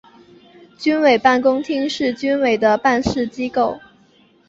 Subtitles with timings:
[0.79, 3.79] 军委办公厅是军委的办事机构。